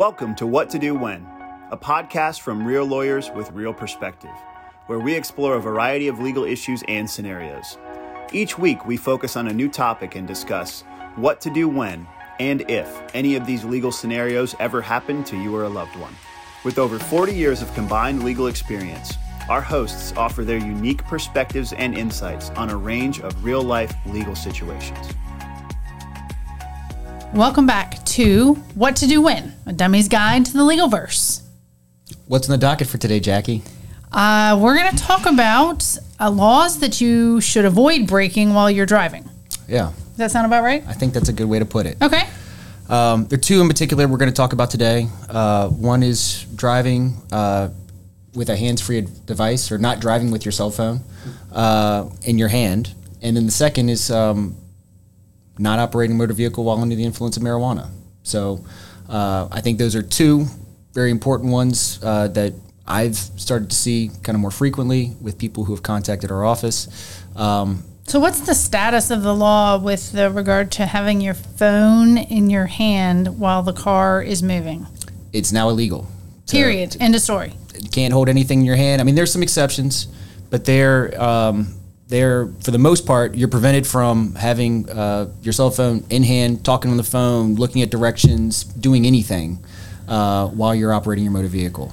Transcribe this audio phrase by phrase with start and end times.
[0.00, 1.26] Welcome to What to Do When,
[1.70, 4.30] a podcast from real lawyers with real perspective,
[4.86, 7.76] where we explore a variety of legal issues and scenarios.
[8.32, 10.84] Each week, we focus on a new topic and discuss
[11.16, 12.06] what to do when
[12.38, 16.16] and if any of these legal scenarios ever happen to you or a loved one.
[16.64, 19.18] With over 40 years of combined legal experience,
[19.50, 24.34] our hosts offer their unique perspectives and insights on a range of real life legal
[24.34, 25.12] situations.
[27.34, 27.89] Welcome back
[28.20, 31.40] to What to Do When, a dummy's guide to the legal verse.
[32.26, 33.62] What's in the docket for today, Jackie?
[34.12, 38.84] Uh, we're going to talk about uh, laws that you should avoid breaking while you're
[38.84, 39.26] driving.
[39.66, 40.84] Yeah, Does that sound about right?
[40.86, 41.96] I think that's a good way to put it.
[42.02, 42.24] Okay.
[42.90, 45.08] Um, there are two in particular we're going to talk about today.
[45.30, 47.70] Uh, one is driving uh,
[48.34, 51.00] with a hands-free device, or not driving with your cell phone
[51.52, 52.92] uh, in your hand,
[53.22, 54.56] and then the second is um,
[55.58, 57.88] not operating a motor vehicle while under the influence of marijuana.
[58.22, 58.64] So
[59.08, 60.46] uh, I think those are two
[60.92, 62.52] very important ones uh, that
[62.86, 66.88] I've started to see kind of more frequently with people who have contacted our office.
[67.36, 72.18] Um, So, what's the status of the law with the regard to having your phone
[72.18, 74.86] in your hand while the car is moving?
[75.32, 76.08] it's now illegal.
[76.46, 76.96] to- Period.
[76.98, 77.52] End of story.
[77.78, 79.00] you can't hold anything in your hand.
[79.00, 80.08] I mean, there's some exceptions,
[80.50, 81.72] but they're um,
[82.10, 86.64] they're for the most part you're prevented from having uh, your cell phone in hand,
[86.64, 89.64] talking on the phone, looking at directions, doing anything
[90.08, 91.92] uh, while you're operating your motor vehicle.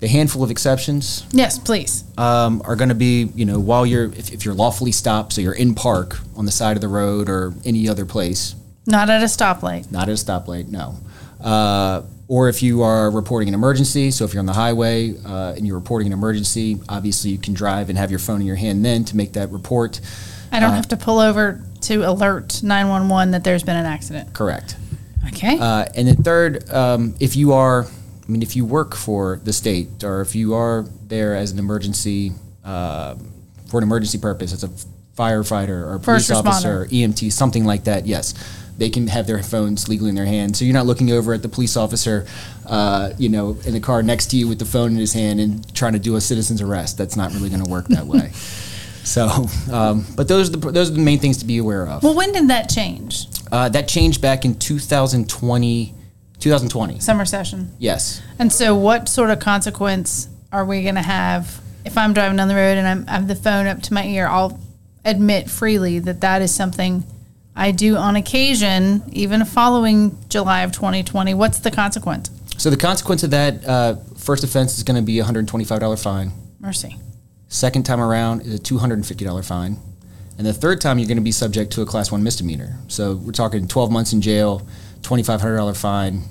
[0.00, 2.04] The handful of exceptions Yes, please.
[2.16, 5.40] um, are going to be, you know, while you're if, if you're lawfully stopped, so
[5.42, 8.54] you're in park on the side of the road or any other place,
[8.86, 9.90] Not at a stoplight.
[9.92, 10.94] not at a stoplight, no.
[11.42, 15.52] Uh, or if you are reporting an emergency, so if you're on the highway uh,
[15.56, 18.54] and you're reporting an emergency, obviously you can drive and have your phone in your
[18.54, 20.00] hand then to make that report.
[20.52, 24.32] I don't have to pull over to alert 911 that there's been an accident.
[24.32, 24.76] Correct.
[25.26, 25.58] Okay.
[25.58, 29.52] Uh, and then third, um, if you are, I mean, if you work for the
[29.52, 32.30] state or if you are there as an emergency,
[32.64, 33.16] uh,
[33.66, 34.68] for an emergency purpose, as a
[35.16, 38.34] firefighter or a police officer, EMT, something like that, yes,
[38.80, 40.56] they can have their phones legally in their hand.
[40.56, 42.26] So you're not looking over at the police officer,
[42.66, 45.38] uh, you know, in the car next to you with the phone in his hand
[45.38, 46.96] and trying to do a citizen's arrest.
[46.96, 48.32] That's not really going to work that way.
[49.02, 52.02] So, um, but those are the those are the main things to be aware of.
[52.02, 53.26] well, when did that change?
[53.50, 55.94] Uh, that changed back in 2020.
[56.38, 57.00] 2020.
[57.00, 57.74] Summer session.
[57.78, 58.20] Yes.
[58.38, 62.48] And so, what sort of consequence are we going to have if I'm driving down
[62.48, 64.28] the road and I'm, I have the phone up to my ear?
[64.28, 64.60] I'll
[65.02, 67.04] admit freely that that is something
[67.56, 71.34] I do on occasion, even following July of 2020.
[71.34, 72.30] What's the consequence?
[72.56, 76.32] So the consequence of that uh, first offense is going to be a $125 fine.
[76.60, 76.96] Mercy.
[77.48, 79.78] Second time around is a $250 fine.
[80.38, 82.78] And the third time, you're going to be subject to a class one misdemeanor.
[82.88, 84.66] So we're talking 12 months in jail,
[85.02, 86.22] $2,500 fine,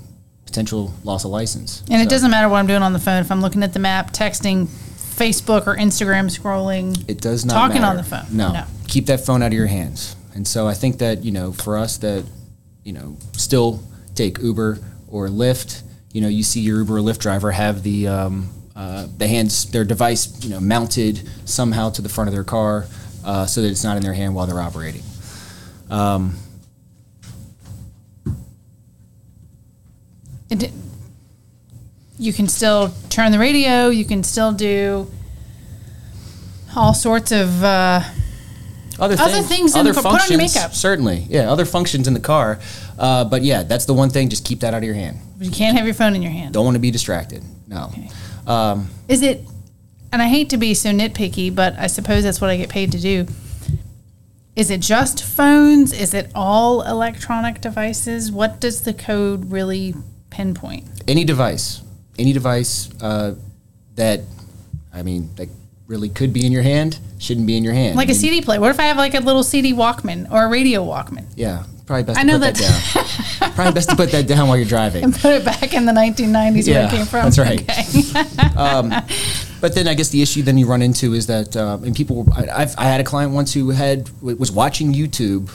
[0.45, 1.83] potential loss of license.
[1.91, 3.21] And it doesn't matter what I'm doing on the phone.
[3.21, 7.81] If I'm looking at the map, texting, Facebook or Instagram scrolling, It does not talking
[7.81, 7.85] matter.
[7.91, 8.25] on the phone.
[8.31, 8.53] No.
[8.53, 8.63] No.
[8.87, 10.15] Keep that phone out of your hands.
[10.39, 12.23] And so I think that, you know, for us that,
[12.85, 13.83] you know, still
[14.15, 14.79] take Uber
[15.09, 15.81] or Lyft,
[16.13, 19.69] you know, you see your Uber or Lyft driver have the, um, uh, the hands,
[19.69, 22.87] their device, you know, mounted somehow to the front of their car
[23.25, 25.03] uh, so that it's not in their hand while they're operating.
[25.89, 26.37] Um,
[32.17, 33.89] you can still turn the radio.
[33.89, 35.11] You can still do
[36.77, 37.61] all sorts of.
[37.61, 38.03] Uh,
[38.99, 40.73] other, Other things in other the car- put on your makeup.
[40.73, 42.59] certainly, yeah, other functions in the car.
[42.97, 44.29] Uh, but yeah, that's the one thing.
[44.29, 45.17] Just keep that out of your hand.
[45.39, 46.53] you can't have your phone in your hand.
[46.53, 47.43] Don't want to be distracted.
[47.67, 47.91] No.
[48.47, 49.41] Um, Is it?
[50.11, 52.91] And I hate to be so nitpicky, but I suppose that's what I get paid
[52.93, 53.27] to do.
[54.55, 55.93] Is it just phones?
[55.93, 58.31] Is it all electronic devices?
[58.31, 59.93] What does the code really
[60.31, 60.85] pinpoint?
[61.07, 61.81] any device,
[62.19, 63.35] any device uh,
[63.95, 64.21] that,
[64.93, 65.47] I mean, that
[65.89, 67.97] really could be in your hand shouldn't be in your hand.
[67.97, 68.61] Like I a mean, CD player.
[68.61, 71.25] What if I have like a little CD Walkman or a radio Walkman?
[71.35, 73.51] Yeah, probably best I to know put that, that- down.
[73.55, 75.03] probably best to put that down while you're driving.
[75.03, 77.23] And put it back in the 1990s where it came from.
[77.25, 77.61] that's right.
[77.61, 78.99] Okay.
[79.61, 82.25] But then I guess the issue then you run into is that, uh, and people,
[82.33, 85.49] I, I've, I had a client once who had was watching YouTube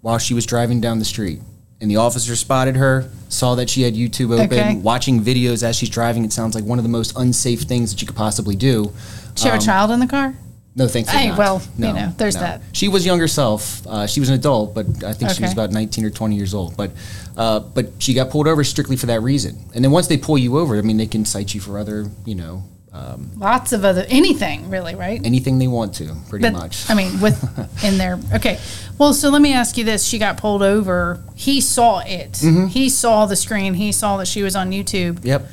[0.00, 1.40] while she was driving down the street,
[1.80, 4.74] and the officer spotted her, saw that she had YouTube open, Okay.
[4.74, 6.24] watching videos as she's driving.
[6.24, 8.92] It sounds like one of the most unsafe things that you could possibly do.
[9.36, 10.34] You have a child in the car?
[10.76, 11.08] No, thanks.
[11.08, 11.38] Hey, not.
[11.38, 12.40] well, you No, know, there's no.
[12.40, 12.62] that.
[12.72, 13.86] She was younger self.
[13.86, 16.52] Uh, she was an adult, but I think she was about 19 or 20 years
[16.52, 16.76] old.
[16.76, 16.90] But
[17.36, 19.56] uh, but she got pulled over strictly for that reason.
[19.74, 22.06] And then once they pull you over, I mean, they can cite you for other,
[22.24, 22.64] you know,
[23.36, 25.20] Lots of other anything really, right?
[25.24, 26.88] anything they want to, pretty But, much.
[26.88, 27.42] I mean, with
[27.84, 28.18] in there.
[28.34, 28.58] Okay.
[28.98, 31.20] Well, so let me ask you this: She got pulled over.
[31.34, 32.32] He saw it.
[32.32, 32.66] Mm-hmm.
[32.68, 33.74] He saw the screen.
[33.74, 35.24] He saw that she was on YouTube.
[35.24, 35.46] yep.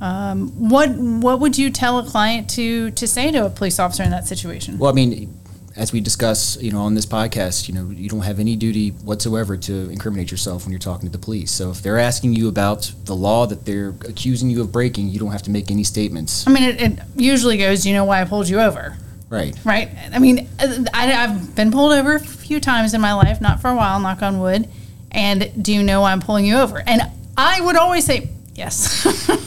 [0.00, 4.02] Um, what What would you tell a client to to say to a police officer
[4.02, 4.78] in that situation?
[4.78, 5.36] Well, I mean,
[5.76, 8.90] as we discuss, you know, on this podcast, you know, you don't have any duty
[8.90, 11.50] whatsoever to incriminate yourself when you're talking to the police.
[11.50, 15.18] So if they're asking you about the law that they're accusing you of breaking, you
[15.18, 16.46] don't have to make any statements.
[16.46, 17.82] I mean, it, it usually goes.
[17.82, 18.96] Do you know why I pulled you over?
[19.28, 19.56] Right.
[19.64, 19.90] Right.
[20.12, 23.68] I mean, I, I've been pulled over a few times in my life, not for
[23.68, 24.68] a while, knock on wood.
[25.10, 26.82] And do you know why I'm pulling you over?
[26.86, 27.02] And
[27.36, 29.04] I would always say yes.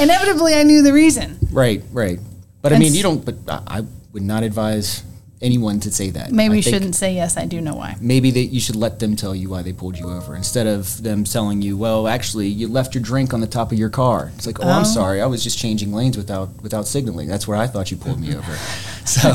[0.00, 1.38] Inevitably, I knew the reason.
[1.52, 1.82] Right.
[1.92, 2.18] Right.
[2.62, 3.24] But I And mean, you don't.
[3.24, 3.36] But
[3.66, 3.82] I
[4.12, 5.02] would not advise
[5.42, 6.30] anyone to say that.
[6.32, 7.36] Maybe I you shouldn't say yes.
[7.38, 7.96] I do know why.
[8.00, 11.02] Maybe that you should let them tell you why they pulled you over instead of
[11.02, 14.30] them telling you, "Well, actually, you left your drink on the top of your car."
[14.36, 14.84] It's like, "Oh, I'm Oh.
[14.84, 15.22] sorry.
[15.22, 17.26] I was just changing lanes without without signaling.
[17.28, 18.58] That's where I thought you pulled me over."
[19.06, 19.30] So.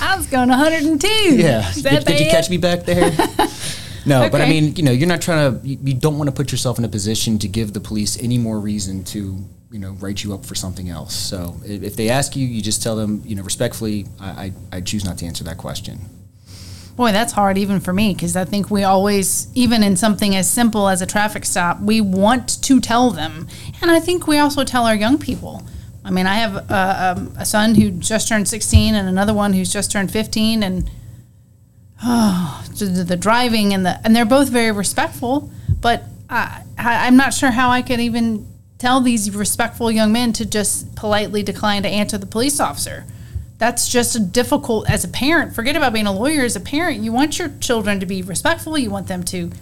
[0.00, 1.36] I was going 102.
[1.36, 1.70] Yeah.
[1.74, 3.10] Did, did you catch me back there?
[4.06, 5.66] no, but I mean, you know, you're not trying to.
[5.66, 8.38] You, you don't want to put yourself in a position to give the police any
[8.38, 9.38] more reason to,
[9.70, 11.14] you know, write you up for something else.
[11.14, 14.80] So if, they ask you, you just tell them, you know, respectfully, I, I, I
[14.80, 16.00] choose not to answer that question.
[16.96, 20.50] Boy, that's hard even for me because I think we always, even in something as
[20.50, 23.48] simple as a traffic stop, we want to tell them.
[23.80, 25.66] And I think we also tell our young people.
[26.04, 29.72] I mean, I have a, a son who just turned 16 and another one who's
[29.72, 30.90] just turned 15, and
[32.04, 35.50] oh, the, driving and the and they're both very respectful.
[35.80, 38.46] But I, I'm not sure how I could even
[38.78, 43.04] tell these respectful young men to just politely decline to answer the police officer
[43.58, 47.12] that's just difficult as a parent forget about being a lawyer as a parent you
[47.12, 49.52] want your children to be respectful you want them to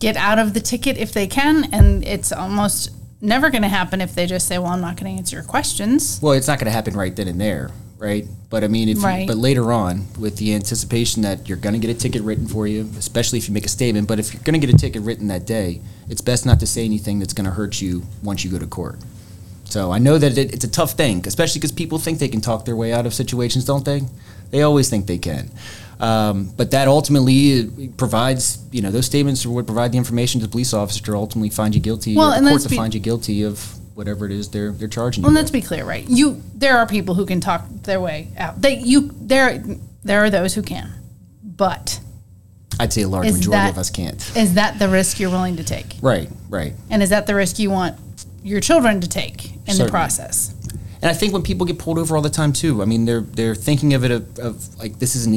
[0.00, 2.90] get out of the ticket if they can and it's almost
[3.20, 5.44] never going to happen if they just say well i'm not going to answer your
[5.44, 7.70] questions Well, it's not going to happen right then and there,
[8.00, 8.26] right?
[8.48, 9.20] But I mean, if Right.
[9.20, 12.48] you, but later on, with the anticipation that you're going to get a ticket written
[12.48, 14.08] for you, especially if you make a statement.
[14.08, 16.66] But if you're going to get a ticket written that day, it's best not to
[16.66, 18.98] say anything that's going to hurt you once you go to court.
[19.64, 22.40] So I know that it, it's a tough thing, especially because people think they can
[22.40, 24.00] talk their way out of situations, don't they?
[24.50, 25.50] They always think they can.
[26.00, 30.50] Um, but that ultimately provides, you know, those statements would provide the information to the
[30.50, 33.00] police officer to ultimately find you guilty, Well, or the court to be- find you
[33.00, 35.26] guilty of whatever it is they're they're charging you.
[35.26, 35.40] well with.
[35.42, 38.78] let's be clear right you there are people who can talk their way out they
[38.78, 39.62] you there
[40.04, 40.92] there are those who can
[41.42, 42.00] but
[42.78, 44.36] I'd say a large majority that- of us can't.
[44.36, 46.72] is that the risk you're willing to take Right, right.
[46.88, 47.98] and is that the risk you want
[48.42, 50.54] your children to take in the process
[51.02, 53.22] And I think when people get pulled over all the time too, I mean, they're
[53.22, 55.32] they're thinking of it of, of like this is an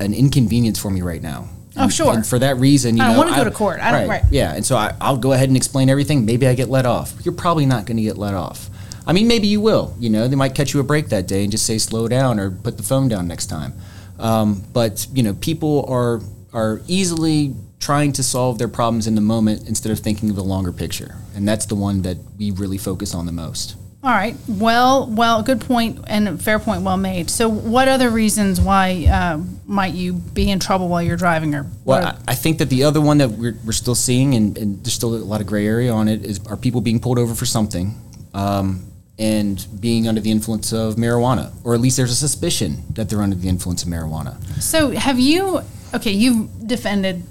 [0.00, 1.48] an inconvenience for me right now.
[1.80, 2.12] Oh, sure.
[2.14, 3.80] And for that reason, you I don't know, wanna go to court.
[3.80, 4.22] I don't- right.
[4.30, 6.24] Yeah, and so I, I'll go ahead and explain everything.
[6.24, 7.14] Maybe I get let off.
[7.24, 8.68] You're probably not going to get let off.
[9.06, 9.94] I mean, maybe you will.
[9.98, 12.38] You know, they might catch you a break that day and just say slow down
[12.38, 13.72] or put the phone down next time.
[14.18, 16.20] Um, but you know, people are
[16.52, 20.42] are easily trying to solve their problems in the moment instead of thinking of the
[20.44, 23.76] longer picture, and that's the one that we really focus on the most.
[24.00, 24.36] All right.
[24.46, 27.28] Well, well, good point and fair point well made.
[27.28, 31.52] So, what other reasons why uh, might you be in trouble while you're driving?
[31.54, 34.56] Or Well, are- I think that the other one that we're, we're still seeing, and,
[34.56, 37.18] and there's still a lot of gray area on it, is are people being pulled
[37.18, 37.96] over for something
[38.34, 38.84] um,
[39.18, 43.20] and being under the influence of marijuana, or at least there's a suspicion that they're
[43.22, 44.40] under the influence of marijuana.
[44.62, 45.60] so, have you?
[45.92, 47.24] Okay, you've defended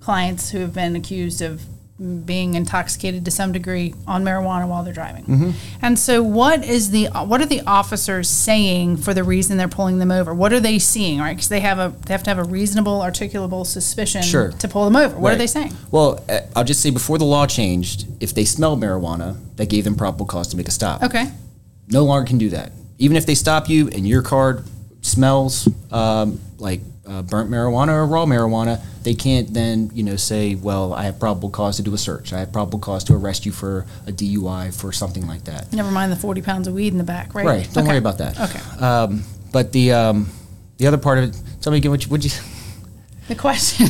[0.00, 1.62] clients who have been accused of
[2.24, 5.24] being intoxicated to some degree on marijuana while they're driving.
[5.24, 5.50] Mm-hmm.
[5.82, 9.98] And so, what is the what are the officers saying for the reason they're pulling
[9.98, 10.34] them over?
[10.34, 11.20] What are they seeing?
[11.20, 14.52] Right, because they have a they have to have a reasonable, articulable suspicion Sure.
[14.52, 15.16] to pull them over.
[15.16, 15.72] What are they saying?
[15.90, 19.84] Well, uh, I'll just say before the law changed, if they smelled marijuana, that gave
[19.84, 21.02] them probable cause to make a stop.
[21.02, 21.30] Okay.
[21.88, 22.72] no longer can do that.
[22.98, 24.64] Even if they stop you and your car
[25.02, 30.54] smells um, like uh, burnt marijuana or raw marijuana, they can't then you know say,
[30.54, 32.32] well, I have probable cause to do a search.
[32.32, 35.72] I have probable cause to arrest you for a DUI for something like that.
[35.72, 37.46] Never mind the forty pounds of weed in the back, right?
[37.46, 37.68] Right.
[37.72, 37.88] Don't Okay.
[37.88, 38.38] worry about that.
[38.40, 38.84] Okay.
[38.84, 40.28] Um, but the um,
[40.78, 42.30] the other part of it, tell me again what you, what'd you
[43.28, 43.86] The question: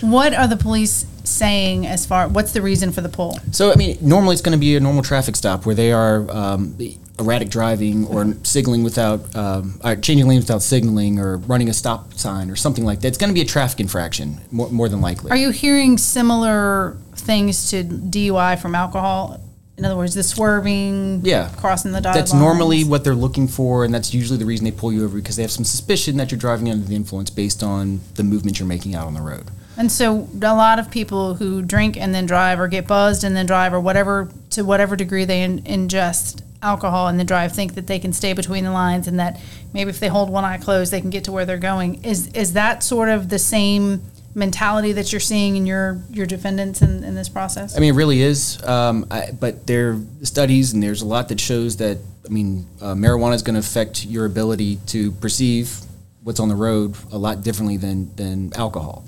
[0.00, 2.28] What are the police saying as far?
[2.28, 3.38] What's the reason for the pull?
[3.52, 6.30] So I mean, normally it's going to be a normal traffic stop where they are
[6.30, 6.76] um,
[7.18, 12.14] erratic driving or signaling without, um, or changing lanes without signaling, or running a stop
[12.14, 13.08] sign or something like that.
[13.08, 15.30] It's going to be a traffic infraction more, more than likely.
[15.30, 19.40] Are you hearing similar things to DUI from alcohol?
[19.76, 21.48] In other words, the swerving, Yeah.
[21.56, 22.40] crossing the dotted that's lines?
[22.42, 25.34] normally what they're looking for, and that's usually the reason they pull you over because
[25.34, 28.68] they have some suspicion that you're driving under the influence based on the movement you're
[28.68, 29.46] making out on the road.
[29.76, 33.34] And so, a lot of people who drink and then drive, or get buzzed and
[33.34, 37.74] then drive, or whatever to whatever degree they in, ingest alcohol in the drive think
[37.74, 39.40] that they can stay between the lines and that
[39.72, 42.02] maybe if they hold one eye closed they can get to where they're going.
[42.02, 44.02] Is is that sort of the same
[44.34, 47.76] mentality that you're seeing in your your defendants in, in this process?
[47.76, 48.62] I mean, it really is.
[48.64, 51.98] Um, I, but there are studies, and there's a lot that shows that.
[52.26, 55.80] I mean, uh, marijuana is going to affect your ability to perceive
[56.22, 59.04] what's on the road a lot differently than than alcohol.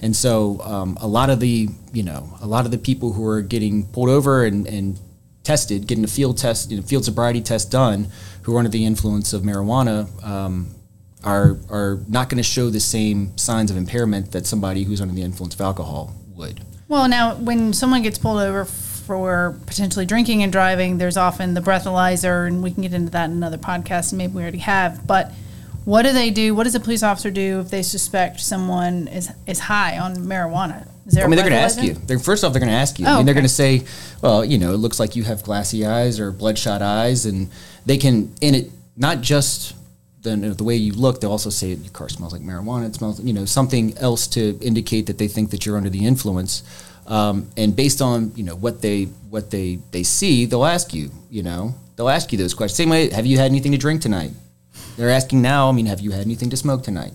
[0.00, 3.26] And so, um, a lot of the you know a lot of the people who
[3.26, 4.98] are getting pulled over and, and
[5.44, 8.08] tested, getting a field test, you know, field sobriety test done,
[8.42, 10.06] who are under the influence of marijuana.
[10.24, 10.74] Um,
[11.24, 15.14] are, are not going to show the same signs of impairment that somebody who's under
[15.14, 16.62] the influence of alcohol would.
[16.86, 21.60] Well, now when someone gets pulled over for potentially drinking and driving, there's often the
[21.60, 25.06] breathalyzer, and we can get into that in another podcast, and maybe we already have.
[25.06, 25.32] But
[25.84, 26.54] what do they do?
[26.54, 30.88] What does a police officer do if they suspect someone is is high on marijuana?
[31.16, 31.94] I mean, they're going to ask you.
[31.94, 33.06] They're, first off, they're going to ask you.
[33.06, 33.40] Oh, I mean, they're okay.
[33.40, 33.84] going to say,
[34.22, 37.50] well, you know, it looks like you have glassy eyes or bloodshot eyes, and
[37.86, 39.74] they can, in it, not just
[40.22, 42.86] the, the way you look, they'll also say your car smells like marijuana.
[42.86, 46.04] It smells, you know, something else to indicate that they think that you're under the
[46.04, 46.62] influence.
[47.06, 51.10] Um, and based on you know what they what they they see, they'll ask you.
[51.30, 52.76] You know, they'll ask you those questions.
[52.76, 54.32] Same way, have you had anything to drink tonight?
[54.96, 55.68] They're asking now.
[55.70, 57.12] I mean, have you had anything to smoke tonight?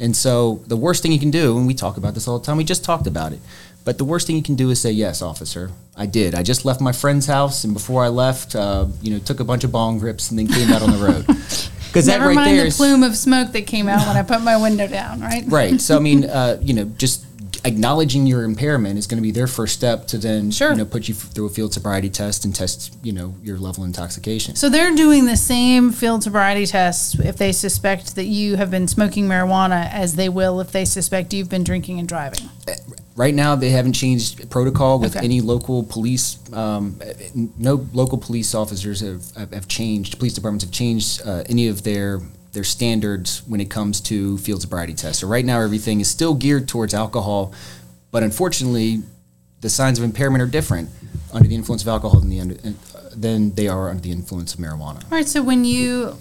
[0.00, 2.44] And so the worst thing you can do, and we talk about this all the
[2.44, 3.40] time, we just talked about it.
[3.84, 6.34] But the worst thing you can do is say, "Yes, officer, I did.
[6.34, 9.44] I just left my friend's house, and before I left, uh, you know, took a
[9.44, 11.26] bunch of bong rips and then came out on the road."
[11.88, 14.22] Because that Never right mind the is plume of smoke that came out when I
[14.22, 15.42] put my window down, right?
[15.46, 15.80] right.
[15.80, 17.24] So I mean, uh, you know, just
[17.64, 20.70] acknowledging your impairment is going to be their first step to then, Sure.
[20.70, 23.58] you know, put you f- through a field sobriety test and test, you know, your
[23.58, 24.56] level of intoxication.
[24.56, 28.86] So they're doing the same field sobriety tests if they suspect that you have been
[28.88, 32.48] smoking marijuana as they will if they suspect you've been drinking and driving.
[33.16, 35.24] Right now, they haven't changed protocol with Okay.
[35.24, 36.38] any local police.
[36.52, 37.00] Um,
[37.58, 40.18] no local police officers have, have, have changed.
[40.18, 42.20] Police departments have changed uh, any of their
[42.52, 45.20] their standards when it comes to field sobriety tests.
[45.20, 47.52] So right now, everything is still geared towards alcohol,
[48.10, 49.02] but unfortunately,
[49.60, 50.88] the signs of impairment are different
[51.32, 54.54] under the influence of alcohol than the under, uh, than they are under the influence
[54.54, 55.02] of marijuana.
[55.04, 56.16] All right, so when you,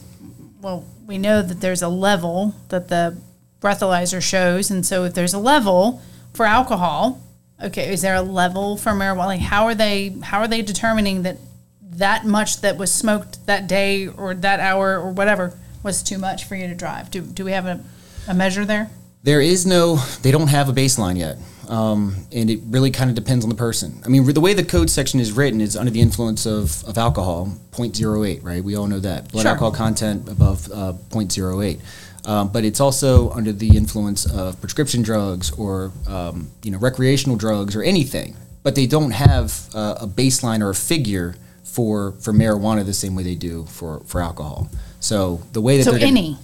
[0.62, 3.18] well, we know that there's a level that the
[3.62, 6.02] breathalyzer shows, and so if there's a level
[6.34, 7.22] for alcohol,
[7.64, 9.28] okay, is there a level for marijuana?
[9.28, 10.10] Like, how are they?
[10.24, 11.38] How are they determining that
[11.82, 15.58] that much that was smoked that day or that hour or whatever
[15.88, 17.10] was too much for you to drive?
[17.10, 17.80] Do do we have a,
[18.28, 18.92] a measure there?
[19.24, 21.38] There is no, they don't have a baseline yet.
[21.68, 24.02] Um, and it really kind of depends on the person.
[24.06, 26.98] I mean, the way the code section is written is under the influence of, of
[26.98, 28.64] alcohol, 0.08, right?
[28.64, 29.30] We all know that.
[29.32, 29.52] Blood Sure.
[29.52, 31.80] alcohol content above uh, 0.08.
[32.26, 37.36] Um, but it's also under the influence of prescription drugs or, um, you know, recreational
[37.36, 38.36] drugs or anything.
[38.64, 43.14] But they don't have uh, a baseline or a figure for, for marijuana the same
[43.16, 44.70] way they do for, for alcohol.
[45.00, 46.38] So the way that So they're gonna- any.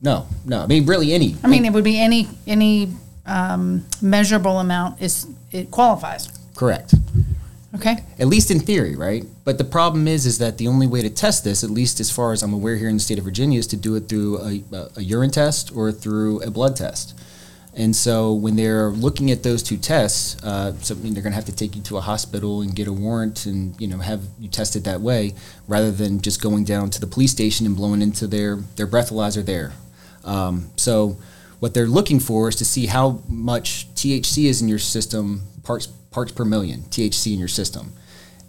[0.00, 0.60] no, no.
[0.62, 1.36] I mean, really any.
[1.42, 2.94] I mean, it would be any any
[3.26, 6.28] um, measurable amount is it qualifies.
[6.54, 6.94] Correct.
[7.74, 7.98] Okay.
[8.18, 9.24] At least in theory, right?
[9.44, 12.10] But the problem is, is that the only way to test this, at least as
[12.10, 14.40] far as I'm aware here in the state of Virginia, is to do it through
[14.40, 14.62] a,
[14.96, 17.14] a urine test or through a blood test.
[17.74, 21.32] And so when they're looking at those two tests, uh, so I mean, they're going
[21.32, 23.98] to have to take you to a hospital and get a warrant and you know
[23.98, 25.34] have you tested that way,
[25.68, 29.44] rather than just going down to the police station and blowing into their their breathalyzer
[29.44, 29.72] there.
[30.24, 31.16] Um, so
[31.60, 35.86] what they're looking for is to see how much THC is in your system, parts
[36.10, 37.92] parts per million THC in your system,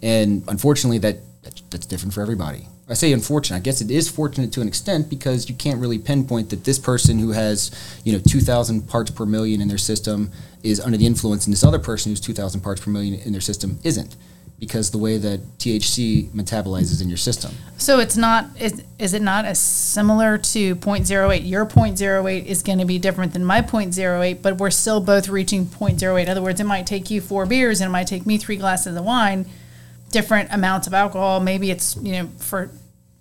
[0.02, 2.68] and unfortunately that that- that's different for everybody.
[2.88, 3.56] I say unfortunate.
[3.56, 6.78] I guess it is fortunate to an extent because you can't really pinpoint that this
[6.78, 7.70] person who has
[8.04, 10.30] you know 2,000 parts per million in their system
[10.62, 13.40] is under the influence, and this other person who's 2,000 parts per million in their
[13.40, 14.16] system isn't,
[14.58, 17.52] because the way that THC metabolizes in your system.
[17.78, 21.48] So it's not is, is it not as similar to 0.08?
[21.48, 25.66] Your 0.08 is going to be different than my 0.08, but we're still both reaching
[25.66, 26.22] 0.08.
[26.22, 28.56] In other words, it might take you four beers and it might take me three
[28.56, 29.46] glasses of wine,
[30.12, 31.40] different amounts of alcohol.
[31.40, 32.70] Maybe it's you know for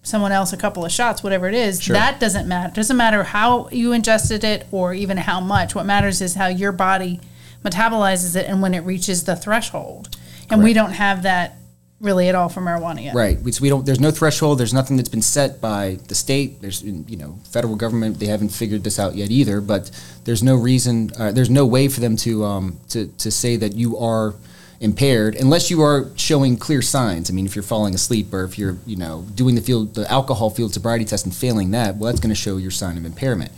[0.04, 1.82] someone else a couple of shots, whatever it is.
[1.82, 1.94] Sure.
[1.94, 2.70] That doesn't matter.
[2.70, 5.76] It doesn't matter how you ingested it or even how much.
[5.76, 7.20] What matters is how your body
[7.64, 10.16] metabolizes it and when it reaches the threshold.
[10.50, 11.56] And we don't have that
[12.02, 13.16] really at all for marijuana yet.
[13.16, 13.40] Right.
[13.40, 13.86] We, so we don't.
[13.86, 14.58] There's no threshold.
[14.58, 16.62] There's nothing that's been set by the state.
[16.62, 18.20] There's you know federal government.
[18.20, 19.62] They haven't figured this out yet either.
[19.62, 19.92] But
[20.26, 21.12] there's no reason.
[21.18, 24.36] Uh, there's no way for them to um, to to say that you are
[24.82, 27.30] impaired unless you are showing clear signs.
[27.30, 30.12] I mean, if you're falling asleep or if you're you know doing the field the
[30.12, 33.06] alcohol field sobriety test and failing that, well, that's going to show your sign of
[33.06, 33.52] impairment.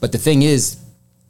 [0.00, 0.78] But the thing is,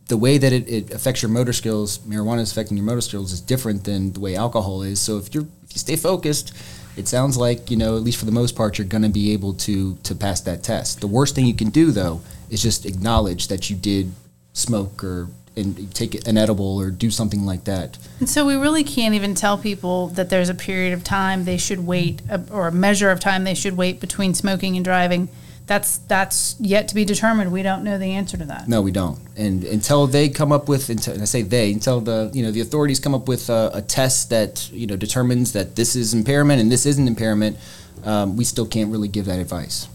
[0.07, 3.33] the way that it, it affects your motor skills, marijuana is affecting your motor skills
[3.33, 5.01] is different than the way alcohol is.
[5.01, 6.55] So if you're if you stay focused,
[6.97, 9.33] it sounds like you know at least for the most part you're going to be
[9.33, 11.01] able to to pass that test.
[11.01, 14.13] The worst thing you can do though is just acknowledge that you did
[14.53, 15.29] smoke or
[15.61, 17.99] and take an edible or do something like that.
[18.19, 21.59] And so we really can't even tell people that there's a period of time they
[21.59, 25.29] should wait or a measure of time they should wait between smoking and driving.
[25.67, 27.53] That's that's yet to be determined.
[27.53, 28.67] We don't know the answer to that.
[28.67, 29.21] No, we don't.
[29.37, 32.51] And until they come up with, until, and I say they, until the you know
[32.51, 36.13] the authorities come up with a, a test that you know determines that this is
[36.13, 37.57] impairment and this isn't impairment,
[38.03, 39.87] um, we still can't really give that advice.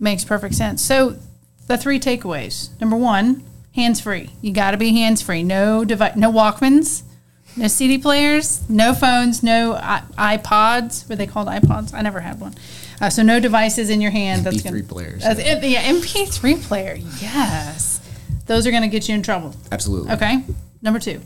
[0.00, 0.80] Makes perfect sense.
[0.80, 1.18] So
[1.66, 2.68] the three takeaways.
[2.80, 4.30] Number one, hands free.
[4.40, 5.42] You got to be hands free.
[5.42, 7.02] No device, no Walkmans,
[7.56, 11.08] no CD players, no phones, no iPods.
[11.08, 11.94] Were they called iPods?
[11.94, 12.54] I never had one.
[13.00, 14.46] Uh, so no devices in your hand.
[14.46, 15.22] MP3 gonna, players.
[15.22, 15.60] That's, yeah.
[15.60, 16.96] yeah, MP3 player.
[17.20, 18.00] Yes,
[18.46, 19.54] those are going to get you in trouble.
[19.70, 20.12] Absolutely.
[20.12, 20.44] Okay.
[20.82, 21.20] Number two.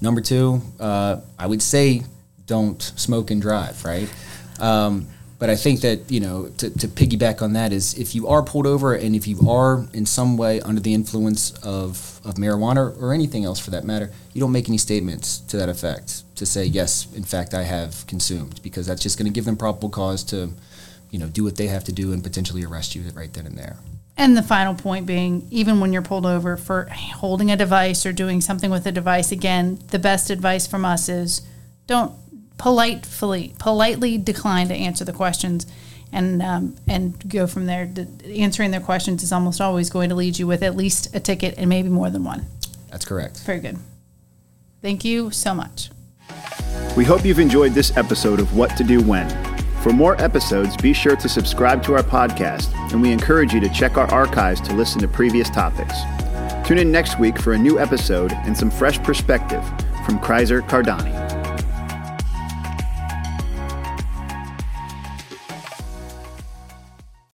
[0.00, 2.02] Number two, uh, I would say
[2.46, 4.12] don't smoke and drive, right?
[4.58, 5.06] Um,
[5.42, 8.44] but I think that you know to, to piggyback on that is if you are
[8.44, 12.96] pulled over and if you are in some way under the influence of, of marijuana
[13.02, 16.46] or anything else for that matter, you don't make any statements to that effect to
[16.46, 19.90] say yes, in fact I have consumed because that's just going to give them probable
[19.90, 20.52] cause to
[21.10, 23.58] you know, do what they have to do and potentially arrest you right then and
[23.58, 23.78] there.
[24.16, 28.12] And the final point being, even when you're pulled over for holding a device or
[28.12, 31.42] doing something with a device, again, the best advice from us is
[31.88, 32.14] don't
[32.62, 35.66] politely politely decline to answer the questions,
[36.12, 37.92] and um, and go from there.
[38.24, 41.56] Answering their questions is almost always going to lead you with at least a ticket
[41.58, 42.46] and maybe more than one.
[42.88, 43.40] That's correct.
[43.40, 43.78] Very good.
[44.80, 45.90] Thank you so much.
[46.96, 49.28] We hope you've enjoyed this episode of What to Do When.
[49.82, 53.68] For more episodes, be sure to subscribe to our podcast, and we encourage you to
[53.70, 55.98] check our archives to listen to previous topics.
[56.64, 59.64] Tune in next week for a new episode and some fresh perspective
[60.06, 61.31] from Critzer Cardani.